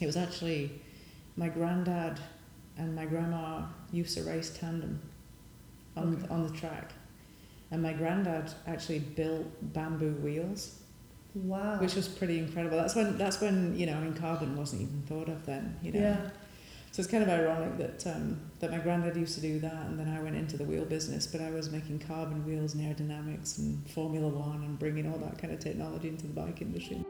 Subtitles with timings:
[0.00, 0.80] it was actually
[1.36, 2.18] my granddad
[2.78, 5.00] and my grandma used to race tandem
[5.96, 6.26] on Okay.
[6.34, 6.92] on the track,
[7.70, 10.80] and my granddad actually built bamboo wheels,
[11.34, 11.78] Wow.
[11.80, 12.76] which was pretty incredible.
[12.76, 15.76] That's when that's when you know, I mean, carbon wasn't even thought of then.
[15.82, 16.00] You know.
[16.00, 16.30] yeah.
[16.92, 19.98] So it's kind of ironic that um, that my granddad used to do that, and
[19.98, 21.26] then I went into the wheel business.
[21.26, 25.36] But I was making carbon wheels and aerodynamics and Formula One and bringing all that
[25.38, 27.04] kind of technology into the bike industry.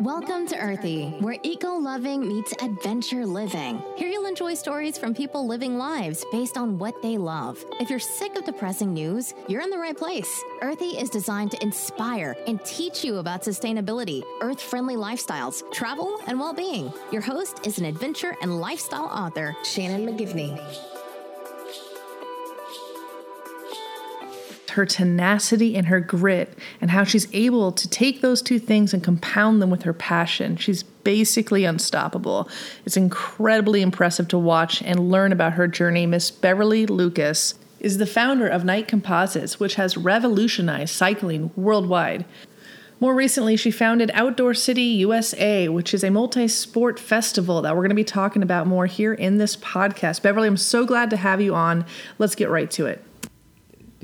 [0.00, 3.80] Welcome to Earthy, where eco loving meets adventure living.
[3.96, 7.64] Here you'll enjoy stories from people living lives based on what they love.
[7.78, 10.42] If you're sick of depressing news, you're in the right place.
[10.62, 16.40] Earthy is designed to inspire and teach you about sustainability, earth friendly lifestyles, travel, and
[16.40, 16.92] well being.
[17.12, 20.93] Your host is an adventure and lifestyle author, Shannon McGivney.
[24.74, 29.02] Her tenacity and her grit, and how she's able to take those two things and
[29.02, 30.56] compound them with her passion.
[30.56, 32.48] She's basically unstoppable.
[32.84, 36.06] It's incredibly impressive to watch and learn about her journey.
[36.06, 42.24] Miss Beverly Lucas is the founder of Knight Composites, which has revolutionized cycling worldwide.
[42.98, 47.82] More recently, she founded Outdoor City USA, which is a multi sport festival that we're
[47.82, 50.22] going to be talking about more here in this podcast.
[50.22, 51.84] Beverly, I'm so glad to have you on.
[52.18, 53.04] Let's get right to it.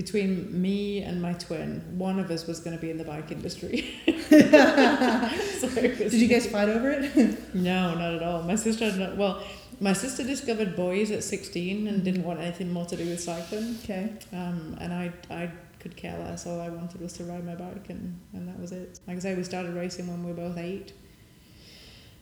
[0.00, 3.30] Between me and my twin, one of us was going to be in the bike
[3.30, 3.76] industry.
[4.30, 7.38] so Did you guys fight over it?
[7.54, 8.42] No, not at all.
[8.42, 9.18] My sister had not.
[9.18, 9.44] Well,
[9.78, 13.76] my sister discovered boys at sixteen and didn't want anything more to do with cycling.
[13.84, 14.14] okay.
[14.32, 16.46] Um, and I, I could care less.
[16.46, 19.00] All I wanted was to ride my bike, and, and that was it.
[19.06, 20.94] Like I say, we started racing when we were both eight,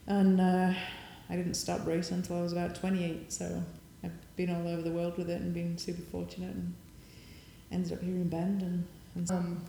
[0.08, 0.72] and uh,
[1.30, 3.32] I didn't stop racing until I was about twenty-eight.
[3.32, 3.62] So
[4.02, 6.74] I've been all over the world with it and been super fortunate, and
[7.72, 8.62] ended up here in Bend.
[8.62, 9.64] And, and Um,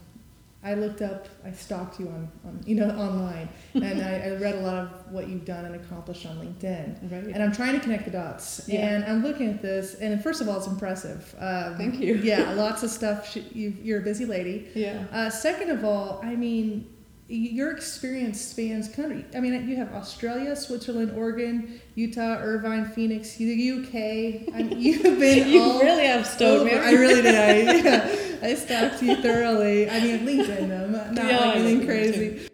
[0.62, 4.56] I looked up, I stalked you on, on you know, online, and I, I read
[4.56, 7.10] a lot of what you've done and accomplished on LinkedIn.
[7.10, 7.34] right.
[7.34, 8.68] And I'm trying to connect the dots.
[8.68, 8.86] Yeah.
[8.86, 11.34] And I'm looking at this, and first of all, it's impressive.
[11.40, 12.16] Um, Thank you.
[12.16, 13.38] Yeah, lots of stuff.
[13.38, 14.68] You, you're a busy lady.
[14.76, 15.06] yeah.
[15.14, 16.86] Uh, second of all, I mean,
[17.30, 19.24] your experience spans country.
[19.36, 24.54] I mean, you have Australia, Switzerland, Oregon, Utah, Irvine, Phoenix, the UK.
[24.56, 26.74] I mean, you've been You all really have stoned me.
[26.74, 27.36] I really did.
[27.36, 29.90] I, yeah, I stalked you thoroughly.
[29.90, 32.50] I mean, LinkedIn, though, not not Yeah, like I anything know, crazy.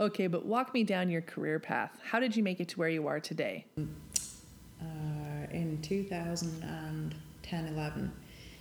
[0.00, 1.98] Okay, but walk me down your career path.
[2.02, 3.64] How did you make it to where you are today?
[3.78, 4.84] uh,
[5.52, 8.12] in 2010 11.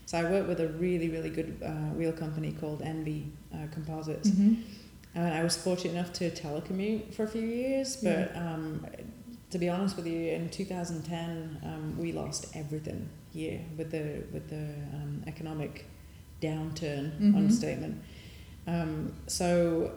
[0.05, 4.29] So I worked with a really, really good uh, wheel company called ENVE uh, Composites.
[4.29, 4.61] Mhm.
[5.15, 8.85] And I was fortunate enough to telecommute for a few years, but um,
[9.51, 14.49] to be honest with you, in 2010 um, we lost everything here with the with
[14.49, 14.65] the
[14.97, 15.85] um, economic
[16.41, 17.35] downturn Mhm.
[17.35, 18.01] understatement.
[18.67, 19.91] Um, so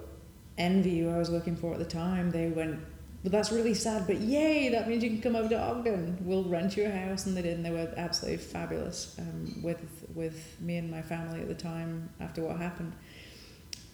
[0.56, 2.78] ENVE, who I was working for at the time, they went,
[3.24, 6.18] "Well, that's really sad, but yay, that means you can come over to Ogden.
[6.24, 9.80] We'll rent you a house." And they did, and they were absolutely fabulous um, with
[10.14, 12.92] with me and my family at the time after what happened.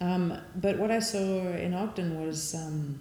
[0.04, 2.98] Um, but what I saw in Ogden was um,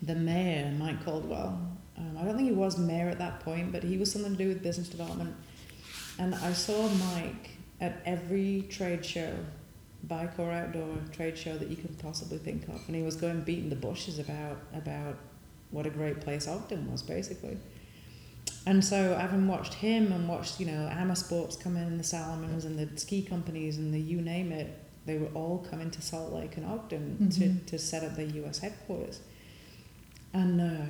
[0.00, 1.60] the mayor, Mike Caldwell.
[1.96, 4.38] Um, I don't think he was mayor at that point, but he was something to
[4.38, 5.34] do with business development.
[6.20, 7.50] And I saw Mike
[7.80, 9.34] at every trade show,
[10.04, 13.40] bike or outdoor trade show that you could possibly think of, and he was going
[13.40, 15.16] beating the bushes about about
[15.72, 17.58] what a great place Ogden was, basically.
[18.66, 22.64] And so, having watched him and watched, you know, Amer Sports come in, the Salomons
[22.64, 26.32] and the ski companies and the you name it, they were all coming to Salt
[26.34, 27.34] Lake and Ogden Mhm.
[27.38, 29.20] to, to set up their US headquarters.
[30.34, 30.84] And, uh,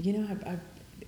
[0.00, 0.58] you know, I, I,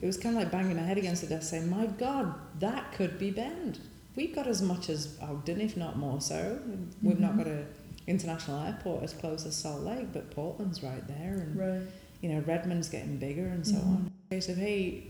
[0.00, 2.92] it was kind of like banging my head against the desk saying, my God, that
[2.92, 3.78] could be Bend.
[4.16, 6.58] We've got as much as Ogden, if not more so.
[7.02, 7.38] We've not Mhm.
[7.38, 7.64] got a
[8.06, 11.34] international airport as close as Salt Lake, but Portland's right there.
[11.34, 11.82] And Right.
[12.20, 13.86] you know, Redmond's getting bigger and so Mhm.
[13.86, 14.10] on.
[14.28, 15.04] They said, hey,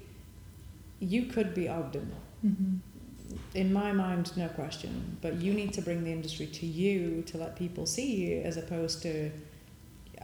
[1.01, 2.13] you could be Ogden.
[3.55, 5.19] In my mind, no question.
[5.21, 8.57] But you need to bring the industry to you to let people see you as
[8.57, 9.31] opposed to,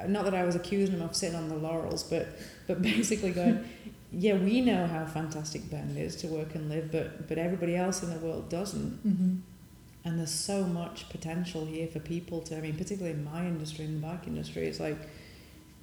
[0.07, 2.29] not that I was accusing them of sitting on the laurels, but,
[2.67, 3.65] but basically going,
[4.13, 8.03] yeah, we know how fantastic Bend is to work and live, but, but everybody else
[8.03, 8.99] in the world doesn't.
[9.03, 9.37] hmm
[10.05, 13.85] And there's so much potential here for people to, I mean, particularly in my industry,
[13.85, 14.99] in the bike industry, it's like,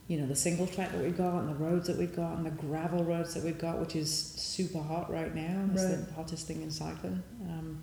[0.08, 2.46] you know, the single track that we've got and the roads that we've got and
[2.46, 5.66] the gravel roads that we've got, which is super hot right now.
[5.74, 6.06] It's Right.
[6.08, 7.24] the hottest thing in cycling.
[7.50, 7.80] Um,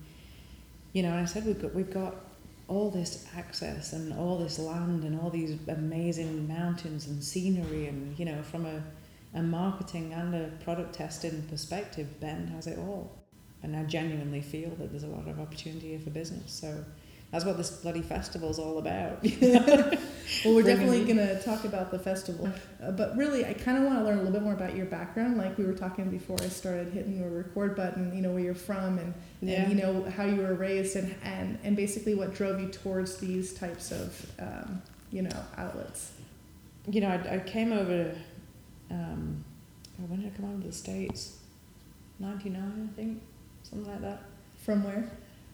[0.93, 2.15] you know, and I said we've got, we've got
[2.67, 8.17] all this access and all this land and all these amazing mountains and scenery and,
[8.19, 8.81] you know, from a,
[9.33, 13.11] a marketing and a product testing perspective, Bend has it all.
[13.63, 16.51] And I genuinely feel that there's a lot of opportunity here for business.
[16.51, 16.83] So
[17.31, 19.25] that's what this bloody festival's all about.
[20.45, 22.49] Well, we're definitely going to talk about the festival.
[22.81, 24.85] Uh, but really, I kind of want to learn a little bit more about your
[24.85, 25.37] background.
[25.37, 28.55] Like we were talking before I started hitting the record button, you know, where you're
[28.55, 29.63] from and, Yeah.
[29.63, 33.17] and you know, how you were raised and, and, and basically what drove you towards
[33.17, 34.81] these types of, um,
[35.11, 36.13] you know, outlets.
[36.89, 38.15] you know, I, I came over.
[38.89, 39.43] Um,
[40.01, 41.37] oh, when did I come over to the states?
[42.19, 43.21] Ninety nine, I think,
[43.63, 44.23] something like that.
[44.63, 45.11] From where?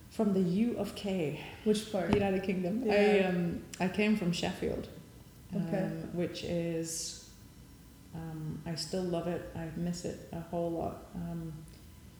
[0.09, 2.13] From the U of K, Which part?
[2.13, 2.85] United Kingdom.
[2.89, 4.87] I um, I came from Sheffield,
[5.55, 5.85] um, Okay.
[6.13, 7.29] which is
[8.15, 9.49] um, I still love it.
[9.55, 11.05] I miss it a whole lot.
[11.15, 11.53] Um,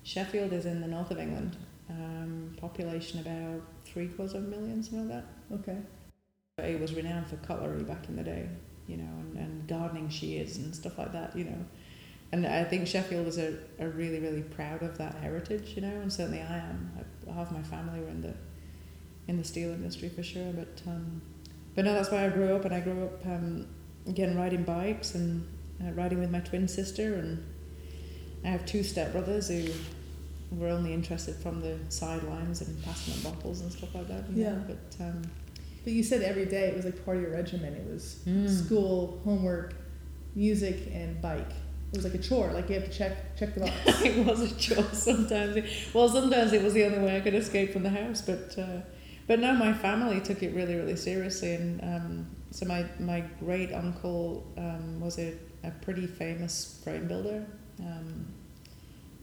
[0.03, 1.57] Sheffield is in the north of England.
[1.89, 5.55] Um, population about three quarters of a million, something like that.
[5.59, 5.77] Okay.
[6.59, 8.49] It was renowned for cutlery back in the day,
[8.87, 11.65] you know, and, and gardening shears and stuff like that, you know.
[12.31, 15.87] And I think Sheffield is a, are really, really proud of that heritage, you know,
[16.01, 16.91] and certainly I am.
[16.97, 18.33] I, half my family were in the
[19.27, 21.21] in the steel industry for sure, but um,
[21.75, 23.67] but no, that's where I grew up, and I grew up um,
[24.07, 25.45] again riding bikes and
[25.81, 27.43] uh, riding with my twin sister, and
[28.43, 29.71] I have two stepbrothers who
[30.57, 34.23] were only interested from the sidelines and passing them bottles and stuff like that.
[34.33, 34.51] Yeah.
[34.51, 34.63] know?
[34.67, 35.21] But um,
[35.83, 37.73] But you said every day it was like part of your regimen.
[37.73, 38.49] It was Mm.
[38.49, 39.75] school, homework,
[40.35, 41.51] music, and bike.
[41.91, 42.51] It was like a chore.
[42.51, 43.73] Like you have to check check the box.
[44.03, 45.57] it was a chore sometimes.
[45.93, 48.81] Well, sometimes it was the only way I could escape from the house, but uh,
[49.27, 53.73] but no, my family took it really, really seriously, and um, so my my great
[53.73, 57.45] uncle um, was a, a pretty famous frame builder,
[57.81, 58.27] um,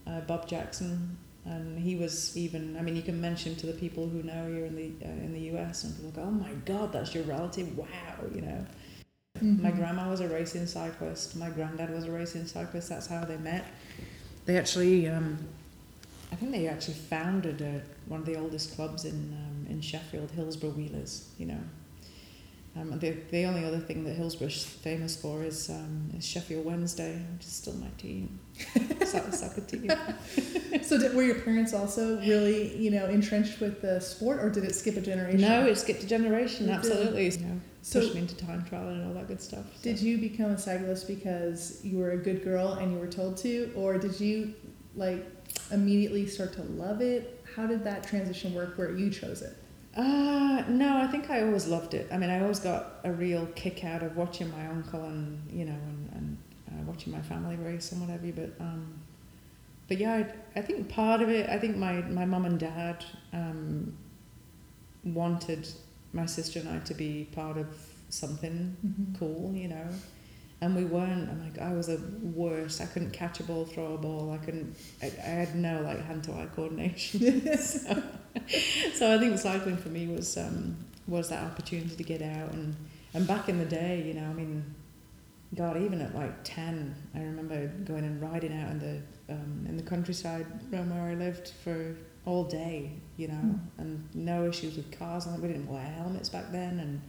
[0.06, 2.76] uh, Bob Jackson, and he was even.
[2.76, 5.32] I mean, you can mention to the people who know you in the uh, in
[5.32, 5.84] the U.S.
[5.84, 7.76] and people go, "Oh my God, that's your relative!
[7.76, 7.87] Wow!"
[8.34, 8.67] You know.
[9.44, 9.76] My Mhm.
[9.76, 11.37] grandma was a racing cyclist.
[11.37, 12.88] My granddad was a racing cyclist.
[12.88, 13.64] That's how they met.
[14.46, 15.38] They actually, um,
[16.32, 20.31] I think they actually founded a, one of the oldest clubs in um, in Sheffield,
[20.31, 21.29] Hillsborough Wheelers.
[21.38, 21.61] You know,
[22.76, 27.20] um, the the only other thing that Hillsborough's famous for is um, is Sheffield Wednesday,
[27.34, 28.40] which is still my team,
[29.04, 29.90] soccer, soccer team.
[30.82, 34.64] So did, were your parents also really, you know, entrenched with the sport, or did
[34.64, 35.40] it skip a generation?
[35.40, 36.64] No, it skipped a generation.
[36.68, 36.92] It did.
[36.92, 39.64] Absolutely, you know, So- pushed me into time trial and all that good stuff.
[39.76, 39.82] so.
[39.82, 43.36] Did you become a cyclist because you were a good girl and you were told
[43.38, 44.52] to, or did you
[44.96, 45.24] like
[45.70, 47.42] immediately start to love it?
[47.54, 49.56] How did that transition work where you chose it?
[49.96, 52.08] Uh, no, I think I always loved it.
[52.12, 55.64] I mean, I always got a real kick out of watching my uncle and you
[55.64, 56.38] know and, and
[56.69, 58.26] uh, watching my family race and whatever.
[58.32, 58.94] But um,
[59.87, 61.49] but yeah, I, I think part of it.
[61.49, 63.94] I think my my mum and dad um,
[65.05, 65.69] wanted
[66.12, 67.67] my sister and I to be part of
[68.08, 69.19] something Mhm.
[69.19, 69.88] cool, you know.
[70.64, 71.28] And we weren't.
[71.28, 72.81] I'm like, I was the worst.
[72.81, 74.32] I couldn't catch a ball, throw a ball.
[74.32, 74.75] I couldn't.
[75.02, 77.58] I, I had no like hand-to-eye coordination.
[77.58, 78.02] so,
[78.94, 80.76] so I think cycling for me was um,
[81.06, 82.75] was that opportunity to get out and
[83.12, 84.75] and back in the day, you know, I mean,
[85.55, 89.76] God, even at like ten, I remember going and riding out in the um, in
[89.76, 91.94] the countryside around where I lived for
[92.25, 93.58] all day, you know, Mm.
[93.76, 95.26] and no issues with cars.
[95.26, 97.02] And we didn't wear helmets back then, and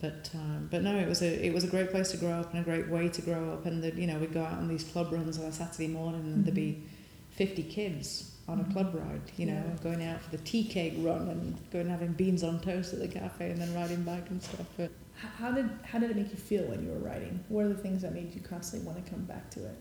[0.00, 2.52] but um, but no, it was a it was a great place to grow up
[2.52, 3.66] and a great way to grow up.
[3.66, 6.20] And that you know we'd go out on these club runs on a Saturday morning,
[6.20, 6.82] and there'd be
[7.30, 9.22] fifty kids on a club ride.
[9.36, 9.82] You know, Yeah.
[9.82, 13.08] going out for the tea cake run and going having beans on toast at the
[13.08, 14.66] cafe, and then riding back and stuff.
[14.76, 17.42] But How did how did it make you feel when you were riding?
[17.48, 19.78] What are the things that made you constantly want to come back to it?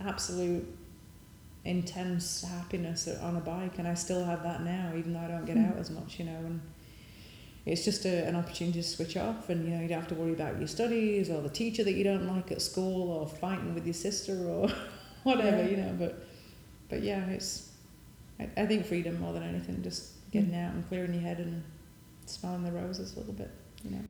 [0.00, 0.66] absolute
[1.64, 5.44] intense happiness on a bike, and I still have that now, even though I don't
[5.44, 5.70] get Mm.
[5.70, 6.18] out as much.
[6.18, 6.60] You know, and
[7.64, 10.14] it's just a, an opportunity to switch off, and you know you don't have to
[10.14, 13.74] worry about your studies or the teacher that you don't like at school or fighting
[13.74, 14.68] with your sister or
[15.22, 15.62] whatever.
[15.62, 15.68] Yeah.
[15.68, 16.26] You know, but
[16.88, 17.70] but yeah, it's
[18.40, 21.62] I, I think freedom more than anything, just getting out and clearing your head and
[22.26, 23.50] smelling the roses a little bit.
[23.84, 24.02] You know.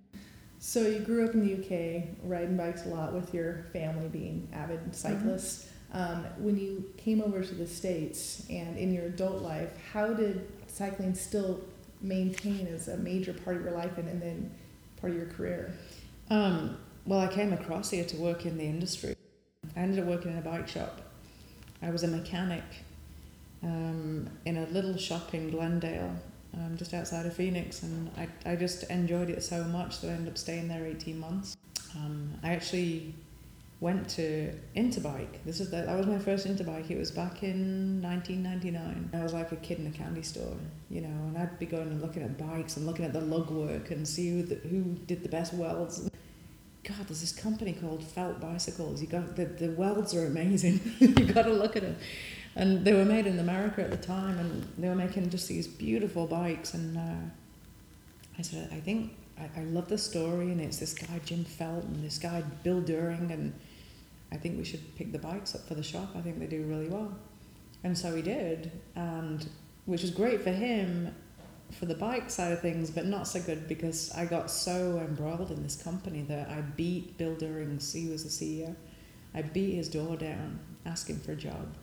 [0.59, 4.49] So you grew up in the UK, riding bikes a lot with your family being
[4.53, 5.69] avid cyclists.
[5.93, 10.49] Um, when you came over to the states and in your adult life, how did
[10.69, 11.61] cycling still
[12.03, 14.51] maintain as a major part of your life and, and then
[15.01, 15.73] part of your career?
[16.31, 19.17] Um, well, I came across here to work in the industry.
[19.77, 21.01] I ended up working in a bike shop.
[21.83, 22.63] I was a mechanic
[23.63, 26.15] um, in a little shop in Glendale,
[26.55, 30.15] um, just outside of Phoenix, and I, I just enjoyed it so much that I
[30.15, 31.57] ended up staying there 18 months.
[31.97, 33.15] Um, I actually
[33.83, 35.43] went to Interbike.
[35.45, 36.89] This is the, that was my first Interbike.
[36.89, 39.11] It was back in 1999.
[39.13, 40.55] I was like a kid in a candy store,
[40.89, 43.51] you know, and I'd be going and looking at bikes and looking at the lug
[43.51, 46.09] work and see who, the, who did the best welds.
[46.85, 49.03] God, there's this company called Felt Bicycles.
[49.03, 50.81] You got the, the welds are amazing.
[51.01, 51.97] you got to look at them.
[52.55, 55.67] and they were made in America at the time, and they were making just these
[55.67, 56.75] beautiful bikes.
[56.75, 57.27] And uh,
[58.39, 61.83] I said, I think I, I love the story, and it's this guy Jim Felt
[61.83, 63.53] and this guy Bill Duehring, and
[64.33, 66.11] I think we should pick the bikes up for the shop.
[66.17, 67.15] I think they do really well.
[67.85, 69.47] And so he did, and
[69.87, 71.15] which was great for him
[71.73, 75.51] for the bike side of things, but not so good because I got so embroiled
[75.51, 78.75] in this company that I beat Bill Duehrings, he was the CEO.
[79.35, 81.75] I beat his door down, asking for a job.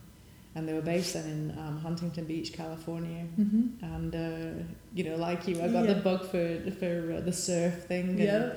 [0.56, 3.26] And they were based then in um, Huntington Beach, California.
[3.40, 3.84] Mm-hmm.
[3.84, 4.64] And, uh,
[4.94, 5.94] you know, like you, I got Yeah.
[5.94, 8.10] the bug for, for uh, the surf thing.
[8.10, 8.54] And, Yeah.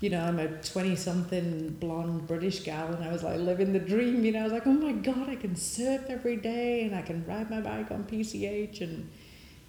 [0.00, 3.78] You know, I'm a 20 something blonde British gal and I was like living the
[3.78, 6.94] dream, you know, I was like, oh my God, I can surf every day and
[6.94, 9.08] I can ride my bike on PCH and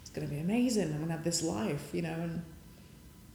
[0.02, 0.84] it's going to be amazing.
[0.88, 2.12] I'm going to have this life, you know.
[2.12, 2.42] And,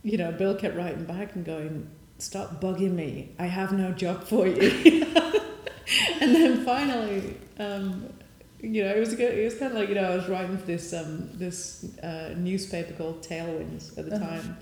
[0.04, 3.32] you know, Bill kept writing back and going, stop bugging me.
[3.40, 4.62] I have no job for you.
[6.22, 8.10] and then finally, um,
[8.62, 9.38] you know, it was good.
[9.38, 12.34] It was kind of like, you know, I was writing for this, um, this uh,
[12.38, 14.26] newspaper called Tailwinds at the Uh-huh.
[14.26, 14.58] time.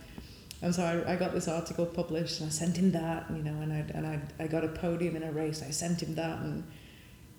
[0.62, 3.62] And so I, I got this article published and I sent him that, you know,
[3.62, 5.63] and I and I, I got a podium in a race.
[5.63, 6.63] I sent him that and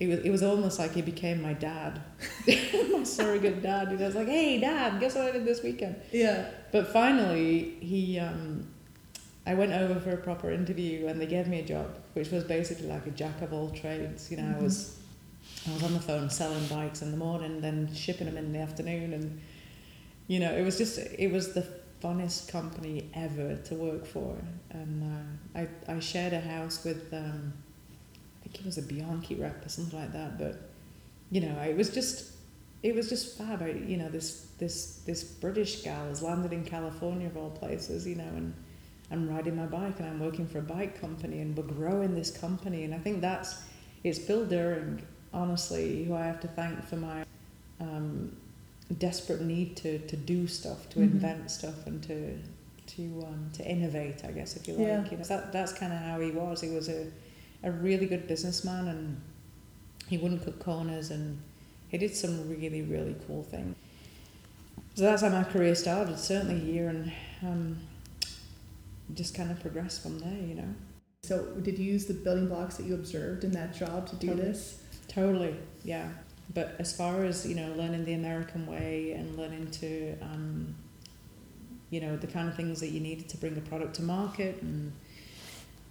[0.01, 2.01] it was it was almost like he became my dad,
[2.47, 3.93] my surrogate dad.
[3.93, 5.97] You know, I was like, hey, dad, guess what I did this weekend?
[6.11, 6.51] Yeah.
[6.73, 8.67] But finally, he, um,
[9.47, 12.43] I went over for a proper interview and they gave me a job, which was
[12.43, 14.31] basically like a jack of all trades.
[14.33, 14.99] You know, I was,
[15.69, 18.59] I was on the phone selling bikes in the morning, then shipping them in the
[18.59, 19.41] afternoon, and
[20.27, 24.37] you know, it was just, it was the funnest company ever to work for.
[24.71, 27.53] And uh, I, I shared a house with, um,
[28.41, 30.69] I think it was a Bianchi rep or something like that, but
[31.31, 32.33] you know, it was just
[32.83, 33.63] it was just fab.
[33.63, 38.07] I, you know, this this this British gal has landed in California of all places,
[38.07, 38.53] you know, and
[39.11, 42.31] I'm riding my bike and I'm working for a bike company and we're growing this
[42.31, 42.85] company.
[42.85, 43.63] And I think that's
[44.05, 45.01] it's Bill Duehring,
[45.33, 47.25] honestly, who I have to thank for my
[47.81, 48.37] um,
[48.95, 51.03] desperate need to, to do stuff, to Mhm.
[51.03, 52.39] invent stuff, and to
[52.97, 54.25] to um, to innovate.
[54.25, 55.11] I guess if you like, Yeah.
[55.11, 56.61] you know, that that's kind of how he was.
[56.61, 57.07] He was a
[57.65, 59.21] a really good businessman and
[60.09, 61.39] he wouldn't cut corners and
[61.89, 63.77] he did some really really cool things
[64.97, 67.13] so that's how my career started certainly here and
[67.45, 67.79] um,
[69.15, 70.75] just kind of progressed from there you know
[71.23, 74.27] So did you use the building blocks that you observed in that job to do
[74.29, 74.49] Totally.
[74.49, 74.81] this?
[75.07, 76.09] totally yeah
[76.55, 80.75] but as far as you know learning the american way and learning to um,
[81.91, 84.61] you know the kind of things that you needed to bring a product to market
[84.63, 84.93] and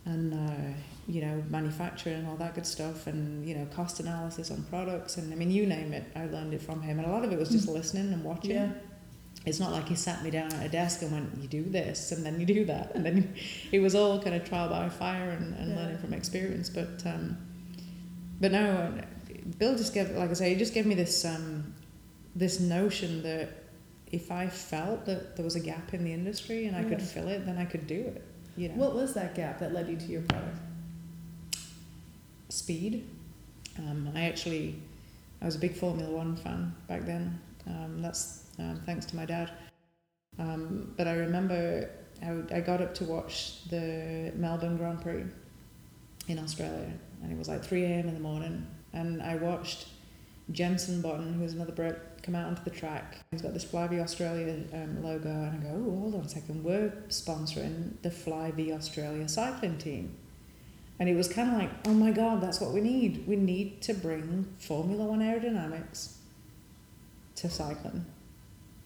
[0.05, 0.73] and uh,
[1.07, 5.17] you know manufacturing and all that good stuff and you know cost analysis on products
[5.17, 6.97] and I mean you name it I learned it from him.
[6.97, 8.51] And a lot of it was just listening and watching.
[8.51, 8.71] Yeah.
[9.45, 12.11] it's not like he sat me down at a desk and went you do this
[12.11, 12.95] and then you do that.
[12.95, 13.35] And then
[13.71, 15.75] it was all kind of trial by fire and, and Yeah.
[15.77, 16.67] learning from experience.
[16.69, 17.37] But um,
[18.39, 18.91] but no
[19.57, 21.73] Bill just gave like I say he just gave me this um,
[22.35, 23.49] this notion that
[24.11, 27.27] if I felt that there was a gap in the industry and I could fill
[27.29, 28.23] it then I could do it
[28.57, 30.57] you know What was that gap that led you to your product?
[32.49, 33.07] speed.
[33.77, 34.75] Um, I actually,
[35.41, 37.39] I was a big Formula One fan back then.
[37.65, 39.51] Um, that's um, thanks to my dad.
[40.37, 41.89] Um, but I remember
[42.21, 45.23] I, I got up to watch the Melbourne Grand Prix
[46.27, 46.91] in Australia,
[47.23, 48.07] and it was like 3 a.m.
[48.07, 49.87] in the morning, and I watched
[50.51, 53.17] Jensen Button, who's another Brit, come out onto the track.
[53.31, 56.29] He's got this Fly V Australia um, logo, and I go, oh, hold on a
[56.29, 60.15] second, we're sponsoring the Fly V Australia cycling team.
[60.99, 63.27] And it was kind of like, oh my God, that's what we need.
[63.27, 66.13] We need to bring Formula One aerodynamics
[67.37, 68.05] to cycling.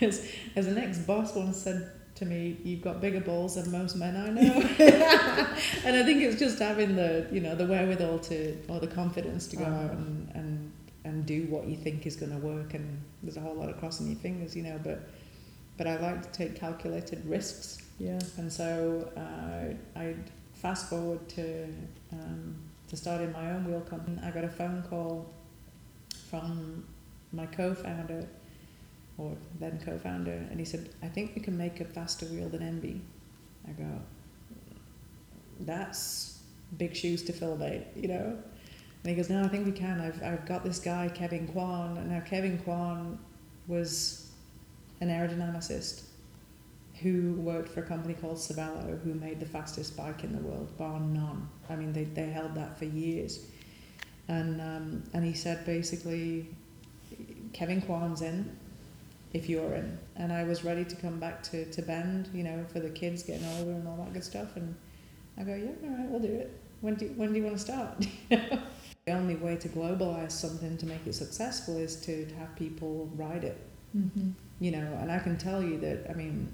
[0.00, 3.96] as, as an ex boss once said to me, you've got bigger balls than most
[3.96, 4.52] men I know.
[5.84, 9.46] and I think it's just having the, you know, the wherewithal to, or the confidence
[9.48, 10.72] to go out and, and,
[11.04, 12.74] and do what you think is going to work.
[12.74, 15.08] And there's a whole lot of crossing your fingers, you know, but,
[15.76, 17.78] but I like to take calculated risks.
[17.98, 18.18] Yeah.
[18.36, 20.14] And so uh, I
[20.54, 21.68] fast forward to
[22.12, 22.56] um,
[22.88, 24.18] to starting my own wheel company.
[24.22, 25.32] I got a phone call
[26.30, 26.84] from
[27.32, 28.28] my co-founder,
[29.18, 32.62] or then co-founder, and he said, "I think we can make a faster wheel than
[32.62, 33.00] ENVE."
[33.68, 34.00] I go,
[35.60, 36.40] "That's
[36.76, 38.38] big shoes to fill, mate," you know.
[39.02, 40.00] And he goes, "No, I think we can.
[40.00, 43.18] I've I've got this guy, Kevin Quan, and now Kevin Quan
[43.66, 44.30] was
[45.00, 46.02] an aerodynamicist."
[47.02, 50.76] who worked for a company called Cervélo, who made the fastest bike in the world,
[50.78, 51.48] bar none.
[51.68, 53.44] I mean, they, they held that for years.
[54.28, 56.48] And, um, and he said basically,
[57.52, 58.56] Kevin Quan's in,
[59.32, 59.98] if you're in.
[60.16, 63.22] And I was ready to come back to, to Bend, you know, for the kids
[63.22, 64.56] getting older and all that good stuff.
[64.56, 64.74] And
[65.38, 66.60] I go, yeah, all right, we'll do it.
[66.80, 68.06] When do, when do you want to start?
[69.06, 73.44] The only way to globalize something to make it successful is to have people ride
[73.44, 73.56] it.
[73.96, 74.30] Mm-hmm.
[74.58, 76.52] You know, and I can tell you that, I mean,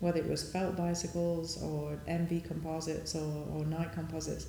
[0.00, 4.48] whether it was felt bicycles or ENVE composites or, or Knight composites,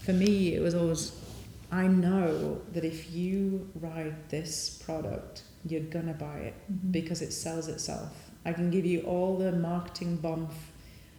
[0.00, 1.18] for me, it was always,
[1.72, 6.90] I know that if you ride this product, you're gonna buy it Mm-hmm.
[6.90, 8.30] because it sells itself.
[8.44, 10.52] I can give you all the marketing bump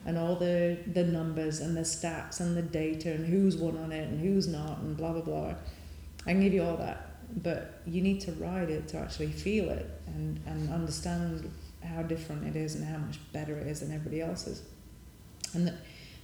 [0.05, 3.91] and all the, the numbers and the stats and the data and who's won on
[3.91, 5.55] it and who's not and blah blah blah.
[6.25, 7.09] I can give you all that.
[7.41, 11.49] But you need to ride it to actually feel it and, and understand
[11.81, 14.61] how different it is and how much better it is than everybody else's.
[15.53, 15.73] And the,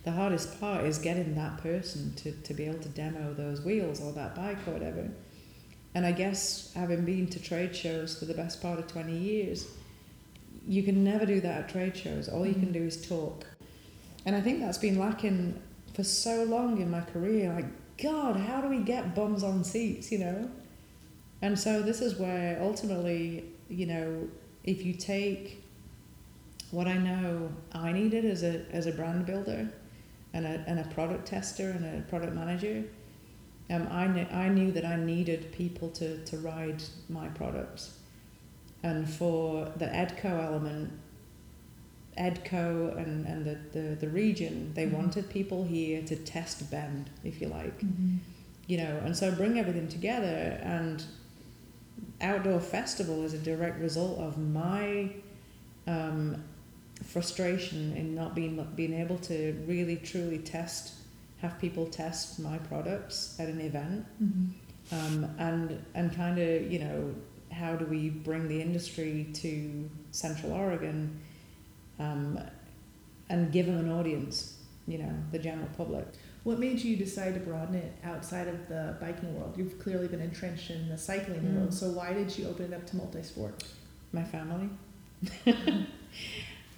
[0.04, 4.02] the hardest part is getting that person to, to be able to demo those wheels
[4.02, 5.10] or that bike or whatever.
[5.94, 9.68] And I guess having been to trade shows for the best part of 20 years,
[10.68, 12.30] you can never do that at trade shows.
[12.30, 12.74] All you can mm.
[12.74, 13.46] do is talk.
[14.26, 15.60] And I think that's been lacking
[15.94, 17.54] for so long in my career.
[17.54, 20.50] Like, God, how do we get bums on seats, you know?
[21.42, 24.28] And so this is where ultimately, you know,
[24.64, 25.64] if you take
[26.72, 29.70] what I know I needed as a, as a brand builder
[30.34, 32.84] and a, and a product tester and a product manager,
[33.72, 37.96] um, I, knew, I knew that I needed people to, to ride my products.
[38.84, 40.92] And for the EDCO element,
[42.18, 44.94] EDCO and, and the, the, the region, they Mhm.
[44.94, 48.18] wanted people here to test bend, if you like Mm-hmm.
[48.68, 50.60] you know, and so bring everything together.
[50.64, 51.04] And
[52.22, 55.10] outdoor festival is a direct result of my
[55.88, 56.44] um,
[57.04, 60.94] frustration in not being being able to really truly test,
[61.42, 64.96] have people test my products at an event, Mm-hmm.
[64.96, 67.14] um, and and kind of you know
[67.52, 71.20] how do we bring the industry to Central Oregon,
[72.00, 72.40] um,
[73.30, 76.06] and give them an audience, you know, the general public.
[76.44, 79.56] What made you decide to broaden it outside of the biking world?
[79.58, 81.56] You've clearly been entrenched in the cycling Mm.
[81.58, 83.64] world, so why did you open it up to multi-sport?
[84.12, 84.70] my family.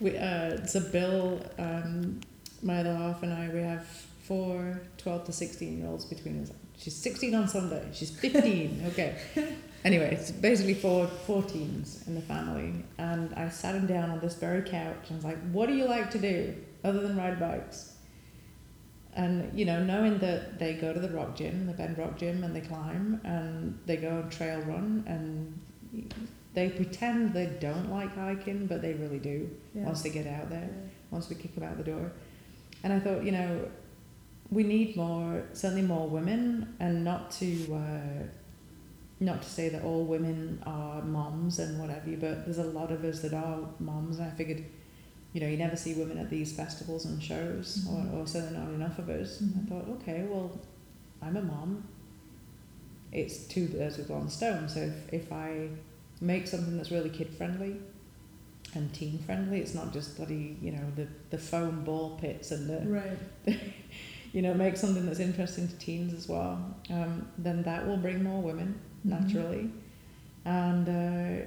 [0.01, 2.19] we, uh, so Bill, um,
[2.63, 3.85] my other half and I, we have
[4.23, 6.51] four 12 to 16 year olds between us.
[6.77, 7.87] She's 16 on Sunday.
[7.93, 8.85] She's 15.
[8.87, 9.15] okay.
[9.83, 12.83] Anyway, it's basically four, four teens in the family.
[12.97, 15.85] And I sat him down on this very couch and was like, what do you
[15.85, 17.93] like to do other than ride bikes?
[19.13, 22.43] And, you know, knowing that they go to the rock gym, the Bend Rock Gym,
[22.43, 25.59] and they climb and they go and trail run and
[26.53, 29.85] they pretend they don't like hiking, but they really do Yeah.
[29.85, 30.89] once they get out there, Yeah.
[31.09, 32.11] once we kick them out the door.
[32.83, 33.67] And I thought, you know,
[34.49, 38.23] we need more, certainly more women, and not to, uh,
[39.19, 43.03] not to say that all women are moms and whatever, but there's a lot of
[43.05, 44.63] us that are moms, and I figured,
[45.31, 48.13] you know, you never see women at these festivals and shows, Mhm.
[48.13, 49.39] or, or certainly not enough of us.
[49.41, 49.63] Mhm.
[49.63, 50.59] I thought, okay, well,
[51.21, 51.85] I'm a mom.
[53.13, 54.67] It's two birds with one stone.
[54.67, 55.69] So if, if I
[56.21, 57.77] make something that's really kid friendly
[58.73, 62.69] and teen friendly, it's not just bloody, you know, the, the foam ball pits and
[62.69, 63.57] the, Right.
[64.33, 68.23] you know, make something that's interesting to teens as well, um, then that will bring
[68.23, 69.09] more women Mhm.
[69.09, 69.69] naturally.
[70.45, 71.45] And uh,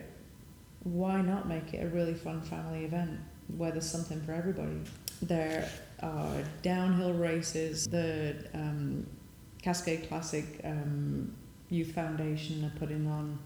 [0.83, 3.19] why not make it a really fun family event
[3.57, 4.81] where there's something for everybody?
[5.23, 5.69] There
[6.03, 9.07] are downhill races, the um,
[9.63, 11.33] Cascade Classic um,
[11.71, 13.39] Youth Foundation are putting on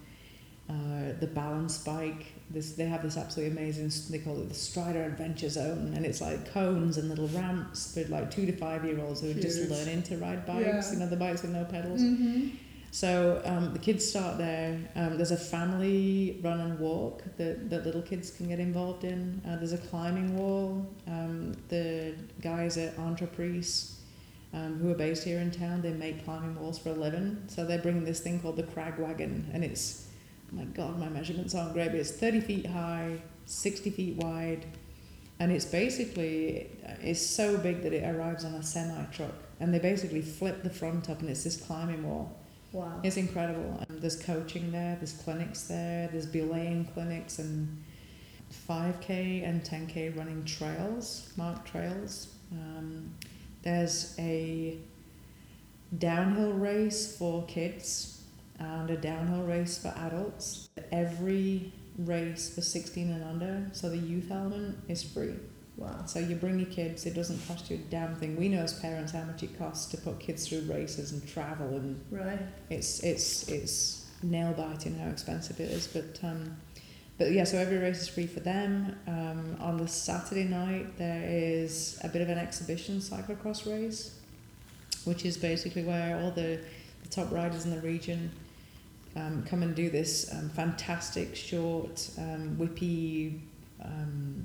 [0.69, 2.27] uh, the balance bike.
[2.51, 3.91] This they have this absolutely amazing.
[4.11, 8.05] They call it the Strider Adventure Zone, and it's like cones and little ramps for
[8.09, 10.89] like two to five year olds who are just learning to ride bikes.
[10.89, 10.93] Yeah.
[10.93, 12.01] You know, the bikes with no pedals.
[12.01, 12.49] Mm-hmm.
[12.91, 14.79] So um, the kids start there.
[14.97, 19.43] Um, there's a family run and walk that, that little kids can get involved in.
[19.47, 20.87] Uh, there's a climbing wall.
[21.07, 23.97] Um, the guys at Entre-Prises,
[24.55, 27.43] um, who are based here in town, they make climbing walls for a living.
[27.49, 30.07] So they're bringing this thing called the Crag Wagon, and it's,
[30.53, 34.67] my God, my measurements aren't great, but it's 30 feet high, 60 feet wide,
[35.41, 39.79] and it's basically it's so big that it arrives on a semi truck, and they
[39.79, 42.37] basically flip the front up, and it's this climbing wall.
[42.73, 43.01] Wow.
[43.03, 43.85] It's incredible.
[43.89, 47.83] Um, there's coaching there, there's clinics there, there's belaying clinics and
[48.69, 52.35] 5k and 10k running trails, marked trails.
[52.53, 53.15] Um,
[53.63, 54.79] there's a
[55.97, 58.18] downhill race for kids
[58.59, 60.69] and a downhill race for adults.
[60.93, 65.35] Every race for 16 and under, so the youth element is free.
[65.77, 66.07] Wow.
[66.07, 68.37] So you bring your kids, it doesn't cost you a damn thing.
[68.37, 71.69] We know as parents how much it costs to put kids through races and travel
[71.69, 72.41] and Right.
[72.69, 75.87] it's it's it's nail biting how expensive it is.
[75.87, 76.57] But um,
[77.17, 78.99] but yeah, so every race is free for them.
[79.07, 84.19] Um, on the Saturday night there is a bit of an exhibition cyclocross race,
[85.05, 86.59] which is basically where all the
[87.05, 88.33] the top riders in the region
[89.17, 93.41] um, come and do this um, fantastic short um, whippy
[93.83, 94.45] um,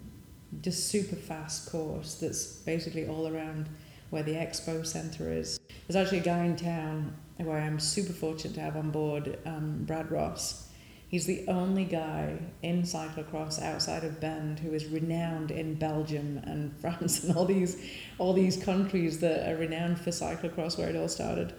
[0.61, 3.69] just super fast course that's basically all around
[4.09, 5.59] where the expo center is.
[5.87, 9.39] There's actually a guy in town who i am super fortunate to have on board
[9.45, 10.69] um, brad ross.
[11.07, 16.75] He's the only guy in cyclocross outside of bend who is renowned in belgium and
[16.81, 17.83] france and all these
[18.17, 21.53] all these countries that are renowned for cyclocross where it all started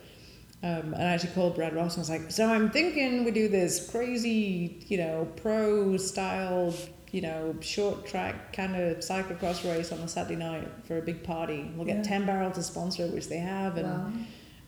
[0.64, 3.30] um, and I actually called Brad Ross and I was like, so I'm thinking we
[3.30, 6.72] do this crazy, you know, pro style,
[7.12, 11.22] you know, short track kind of cyclocross race on a Saturday night for a big
[11.22, 11.70] party.
[11.76, 12.02] We'll get Yeah.
[12.02, 13.76] 10 Barrel to sponsor it, which they have.
[13.76, 14.10] And Wow.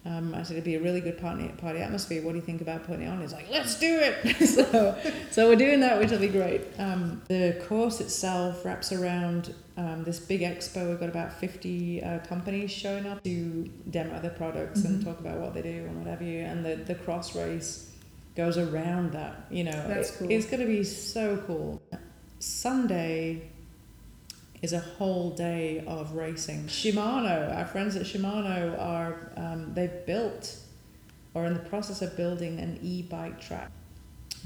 [0.06, 2.22] Um, I said, it'd be a really good party, party atmosphere.
[2.22, 3.20] What do you think about putting it on?
[3.20, 4.36] He's like, let's do it.
[4.48, 4.96] so,
[5.32, 6.62] so we're doing that, which will be great.
[6.78, 10.88] Um, the course itself wraps around um, this big expo.
[10.88, 15.04] We've got about 50 uh, companies showing up to demo their products and Mhm.
[15.04, 16.38] talk about what they do and whatever you.
[16.40, 17.90] And the, the cross race
[18.36, 19.46] goes around that.
[19.50, 20.30] You know, That's It- cool.
[20.30, 21.82] it's going to be so cool.
[22.38, 23.42] Sunday
[24.62, 26.64] is a whole day of racing.
[26.66, 30.56] Shimano, our friends at Shimano are um, they've built
[31.34, 33.70] or in the process of building an e-bike track.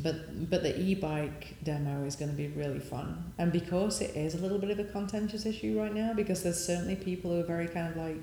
[0.02, 4.34] But but the e-bike demo is going to be really fun, and because it is
[4.34, 7.44] a little bit of a contentious issue right now, because there's certainly people who are
[7.46, 8.22] very kind of like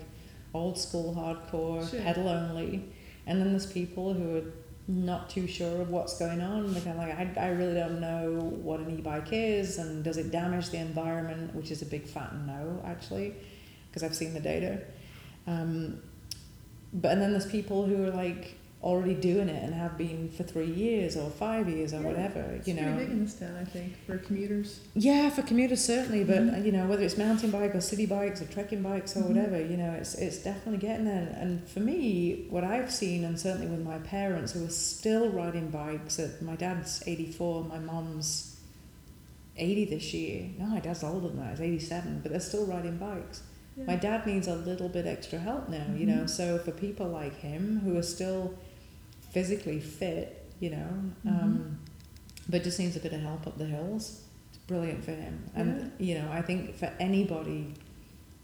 [0.53, 1.99] old school hardcore Sure.
[2.01, 2.83] pedal only,
[3.27, 4.43] and then there's people who are
[4.87, 6.73] not too sure of what's going on.
[6.73, 10.17] They're kind of like, I, I really don't know what an e-bike is, and does
[10.17, 11.53] it damage the environment?
[11.53, 13.35] Which is a big fat no, actually,
[13.89, 14.81] because I've seen the data.
[15.45, 16.01] Um,
[16.93, 20.43] but and then there's people who are like already doing it and have been for
[20.43, 22.39] three years or five years or Yeah, whatever.
[22.41, 24.81] It's you pretty know, big in this town, I think, for commuters.
[24.93, 26.53] yeah, for commuters certainly, but Mhm.
[26.53, 29.27] uh, you know whether it's mountain bike or city bikes or trekking bikes or Mhm.
[29.29, 31.35] whatever, you know it's it's definitely getting there.
[31.39, 35.69] And for me, what I've seen, and certainly with my parents who are still riding
[35.69, 36.19] bikes.
[36.19, 38.57] At my dad's eighty four, my mom's
[39.57, 40.49] eighty this year.
[40.59, 41.51] No, my dad's older than that.
[41.57, 43.41] He's eighty seven, but they're still riding bikes.
[43.75, 43.85] Yeah.
[43.85, 46.25] My dad needs a little bit extra help now, you know.
[46.27, 48.53] So for people like him who are still
[49.31, 50.87] physically fit, you know,
[51.25, 51.29] Mm-hmm.
[51.29, 51.79] um,
[52.49, 55.49] but just needs a bit of help up the hills, it's brilliant for him.
[55.55, 57.73] And you know, I think for anybody,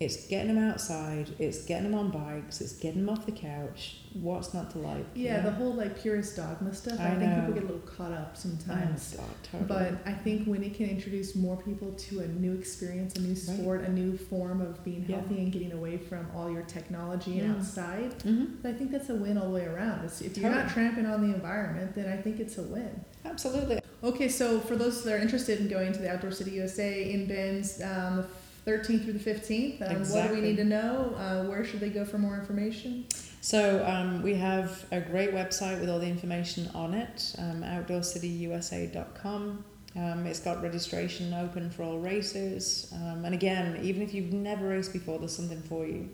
[0.04, 3.98] it's getting them outside, it's getting them on bikes, it's getting them off the couch.
[4.13, 5.06] What's not to like?
[5.16, 5.50] you Yeah, know?
[5.50, 7.00] the whole like purist dogma stuff.
[7.00, 9.16] I, I think people get a little caught up Oh, sometimes.
[9.18, 9.68] God, totally.
[9.68, 13.36] But I think when it can introduce more people to a new experience, a new
[13.36, 15.18] sport, a new form of being Yeah.
[15.18, 17.56] healthy and getting away from all your technology and Yeah.
[17.58, 18.63] outside, Mhm.
[18.63, 20.06] I think that's a win all the way around.
[20.06, 23.02] It's, if you're not tramping on the environment, then I think it's a win.
[23.26, 23.80] Absolutely.
[24.04, 27.26] Okay, so for those that are interested in going to the Outdoor City USA in
[27.26, 28.26] Ben's um,
[28.65, 31.13] 13th through the 15th, um, what do we need to know?
[31.17, 33.06] Uh, where should they go for more information?
[33.41, 39.65] So um, we have a great website with all the information on it, um, outdoorcityusa.com.
[39.95, 42.91] Um, it's got registration open for all races.
[42.95, 46.10] Um, and again, even if you've never raced before, there's something for you.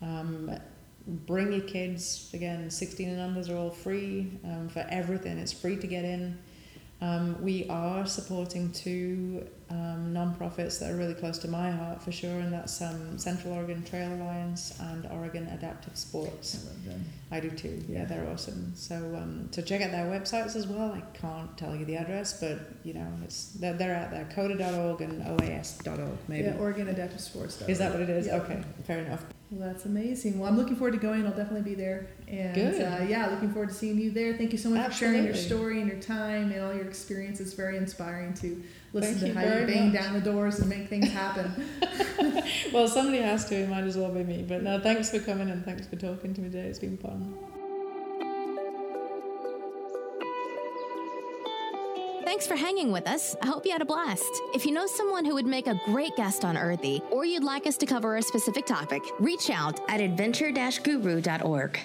[0.00, 0.50] Um,
[1.06, 2.30] bring your kids.
[2.32, 5.38] Again, 16 and unders are all free um, for everything.
[5.38, 6.38] It's free to get in.
[7.00, 12.12] Um, we are supporting two um, non-profits that are really close to my heart for
[12.12, 16.64] sure, and that's um, Central Oregon Trail Alliance and Oregon Adaptive Sports.
[16.66, 17.04] love them.
[17.30, 17.82] I do too.
[17.88, 18.04] Yeah, Yeah.
[18.04, 18.72] they're awesome.
[18.76, 20.92] So um, so check out their websites as well.
[20.92, 24.28] I can't tell you the address, but you know it's they're, they're out there.
[24.34, 26.44] Coda.org and OAS.org maybe.
[26.48, 27.62] Yeah, Oregon Adaptive Sports.
[27.62, 28.26] Is that what it is?
[28.26, 28.36] Yeah.
[28.36, 29.24] Okay, fair enough.
[29.52, 30.38] Well, that's amazing.
[30.38, 31.26] Well, I'm looking forward to going.
[31.26, 32.06] I'll definitely be there.
[32.26, 32.80] And Good.
[32.80, 34.34] Uh, yeah, looking forward to seeing you there.
[34.34, 37.38] Thank you so much for sharing your story and your time and all your experience.
[37.38, 38.62] It's very inspiring to
[38.94, 40.02] listen Thank to you how you bang much.
[40.02, 41.52] down the doors and make things happen.
[42.72, 43.54] Well, somebody has to.
[43.56, 44.42] It might as well be me.
[44.48, 46.68] But no, thanks for coming and thanks for talking to me today.
[46.68, 47.34] It's been fun.
[52.32, 53.36] Thanks for hanging with us.
[53.42, 54.40] I hope you had a blast.
[54.54, 57.66] If you know someone who would make a great guest on Earthy, or you'd like
[57.66, 61.78] us to cover a specific topic, reach out at adventure-guru.org.